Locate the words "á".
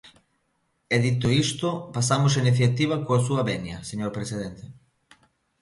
2.37-2.39